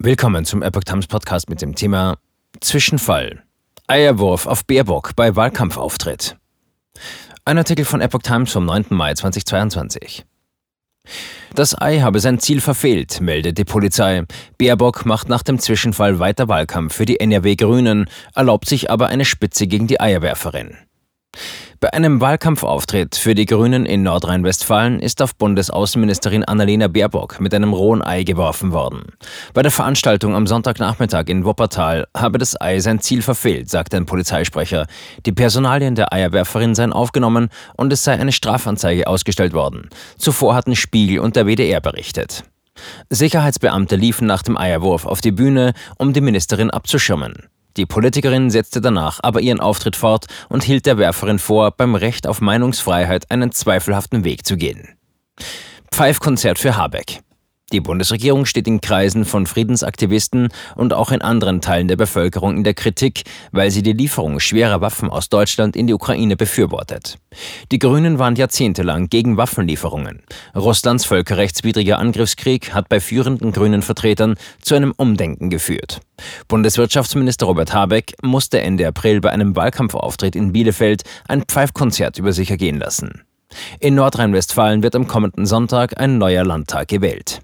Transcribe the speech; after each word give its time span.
Willkommen 0.00 0.44
zum 0.44 0.62
Epoch 0.62 0.84
Times 0.84 1.08
Podcast 1.08 1.50
mit 1.50 1.60
dem 1.60 1.74
Thema 1.74 2.18
Zwischenfall. 2.60 3.42
Eierwurf 3.88 4.46
auf 4.46 4.64
Baerbock 4.64 5.16
bei 5.16 5.34
Wahlkampfauftritt. 5.34 6.36
Ein 7.44 7.58
Artikel 7.58 7.84
von 7.84 8.00
Epoch 8.00 8.22
Times 8.22 8.52
vom 8.52 8.64
9. 8.64 8.86
Mai 8.90 9.14
2022. 9.14 10.24
Das 11.52 11.76
Ei 11.80 11.98
habe 11.98 12.20
sein 12.20 12.38
Ziel 12.38 12.60
verfehlt, 12.60 13.20
meldet 13.20 13.58
die 13.58 13.64
Polizei. 13.64 14.22
Baerbock 14.56 15.04
macht 15.04 15.28
nach 15.28 15.42
dem 15.42 15.58
Zwischenfall 15.58 16.20
weiter 16.20 16.46
Wahlkampf 16.46 16.94
für 16.94 17.04
die 17.04 17.18
NRW 17.18 17.56
Grünen, 17.56 18.08
erlaubt 18.36 18.68
sich 18.68 18.92
aber 18.92 19.08
eine 19.08 19.24
Spitze 19.24 19.66
gegen 19.66 19.88
die 19.88 20.00
Eierwerferin. 20.00 20.76
Bei 21.80 21.92
einem 21.92 22.20
Wahlkampfauftritt 22.20 23.14
für 23.14 23.36
die 23.36 23.46
Grünen 23.46 23.86
in 23.86 24.02
Nordrhein-Westfalen 24.02 24.98
ist 24.98 25.22
auf 25.22 25.36
Bundesaußenministerin 25.36 26.42
Annalena 26.42 26.88
Baerbock 26.88 27.38
mit 27.38 27.54
einem 27.54 27.72
rohen 27.72 28.02
Ei 28.02 28.24
geworfen 28.24 28.72
worden. 28.72 29.12
Bei 29.54 29.62
der 29.62 29.70
Veranstaltung 29.70 30.34
am 30.34 30.48
Sonntagnachmittag 30.48 31.26
in 31.28 31.44
Wuppertal 31.44 32.08
habe 32.16 32.38
das 32.38 32.60
Ei 32.60 32.80
sein 32.80 32.98
Ziel 32.98 33.22
verfehlt, 33.22 33.70
sagt 33.70 33.94
ein 33.94 34.06
Polizeisprecher. 34.06 34.88
Die 35.24 35.30
Personalien 35.30 35.94
der 35.94 36.12
Eierwerferin 36.12 36.74
seien 36.74 36.92
aufgenommen 36.92 37.48
und 37.76 37.92
es 37.92 38.02
sei 38.02 38.14
eine 38.14 38.32
Strafanzeige 38.32 39.06
ausgestellt 39.06 39.52
worden. 39.52 39.88
Zuvor 40.16 40.56
hatten 40.56 40.74
Spiegel 40.74 41.20
und 41.20 41.36
der 41.36 41.46
WDR 41.46 41.80
berichtet. 41.80 42.42
Sicherheitsbeamte 43.08 43.94
liefen 43.94 44.26
nach 44.26 44.42
dem 44.42 44.58
Eierwurf 44.58 45.06
auf 45.06 45.20
die 45.20 45.32
Bühne, 45.32 45.74
um 45.96 46.12
die 46.12 46.22
Ministerin 46.22 46.70
abzuschirmen. 46.70 47.48
Die 47.78 47.86
Politikerin 47.86 48.50
setzte 48.50 48.80
danach 48.80 49.20
aber 49.22 49.40
ihren 49.40 49.60
Auftritt 49.60 49.94
fort 49.94 50.26
und 50.48 50.64
hielt 50.64 50.84
der 50.84 50.98
Werferin 50.98 51.38
vor, 51.38 51.70
beim 51.70 51.94
Recht 51.94 52.26
auf 52.26 52.40
Meinungsfreiheit 52.40 53.30
einen 53.30 53.52
zweifelhaften 53.52 54.24
Weg 54.24 54.44
zu 54.44 54.56
gehen. 54.56 54.98
Pfeifkonzert 55.92 56.58
für 56.58 56.76
Habeck. 56.76 57.20
Die 57.70 57.80
Bundesregierung 57.80 58.46
steht 58.46 58.66
in 58.66 58.80
Kreisen 58.80 59.26
von 59.26 59.46
Friedensaktivisten 59.46 60.48
und 60.74 60.94
auch 60.94 61.12
in 61.12 61.20
anderen 61.20 61.60
Teilen 61.60 61.86
der 61.86 61.96
Bevölkerung 61.96 62.56
in 62.56 62.64
der 62.64 62.72
Kritik, 62.72 63.24
weil 63.52 63.70
sie 63.70 63.82
die 63.82 63.92
Lieferung 63.92 64.40
schwerer 64.40 64.80
Waffen 64.80 65.10
aus 65.10 65.28
Deutschland 65.28 65.76
in 65.76 65.86
die 65.86 65.92
Ukraine 65.92 66.36
befürwortet. 66.36 67.18
Die 67.70 67.78
Grünen 67.78 68.18
waren 68.18 68.36
jahrzehntelang 68.36 69.10
gegen 69.10 69.36
Waffenlieferungen. 69.36 70.22
Russlands 70.56 71.04
völkerrechtswidriger 71.04 71.98
Angriffskrieg 71.98 72.72
hat 72.72 72.88
bei 72.88 73.00
führenden 73.00 73.52
grünen 73.52 73.82
Vertretern 73.82 74.36
zu 74.62 74.74
einem 74.74 74.94
Umdenken 74.96 75.50
geführt. 75.50 76.00
Bundeswirtschaftsminister 76.48 77.44
Robert 77.44 77.74
Habeck 77.74 78.14
musste 78.22 78.62
Ende 78.62 78.86
April 78.86 79.20
bei 79.20 79.30
einem 79.30 79.54
Wahlkampfauftritt 79.54 80.36
in 80.36 80.52
Bielefeld 80.52 81.02
ein 81.28 81.42
Pfeifkonzert 81.42 82.18
über 82.18 82.32
sich 82.32 82.50
ergehen 82.50 82.78
lassen. 82.78 83.24
In 83.78 83.94
Nordrhein-Westfalen 83.94 84.82
wird 84.82 84.96
am 84.96 85.06
kommenden 85.06 85.44
Sonntag 85.44 86.00
ein 86.00 86.16
neuer 86.16 86.44
Landtag 86.44 86.88
gewählt. 86.88 87.42